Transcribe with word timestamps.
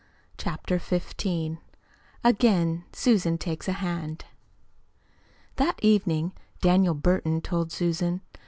CHAPTER 0.35 0.79
XV 0.79 1.57
AGAIN 2.23 2.83
SUSAN 2.91 3.37
TAKES 3.37 3.67
A 3.67 3.71
HAND 3.73 4.25
That 5.57 5.77
evening 5.83 6.31
Daniel 6.59 6.95
Burton 6.95 7.39
told 7.39 7.71
Susan. 7.71 8.21